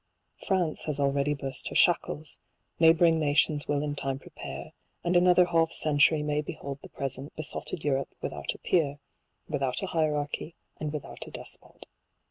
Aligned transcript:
France 0.47 0.85
has 0.85 0.99
already 0.99 1.35
burst 1.35 1.67
her 1.67 1.75
shackles; 1.75 2.39
neighbouring 2.79 3.19
nations 3.19 3.67
will 3.67 3.83
in 3.83 3.93
time 3.93 4.17
prepare, 4.17 4.73
and 5.03 5.15
another 5.15 5.45
half 5.45 5.71
century 5.71 6.23
may 6.23 6.41
behold 6.41 6.79
Y 6.81 6.87
170 6.87 6.87
the 6.87 6.97
present 7.29 7.35
besotted 7.35 7.83
Europe 7.83 8.09
without 8.19 8.55
a 8.55 8.57
peer, 8.57 8.97
without 9.47 9.83
a 9.83 9.93
hierarchy, 9.93 10.55
and 10.79 10.91
without 10.91 11.27
a 11.27 11.29
despot. 11.29 11.85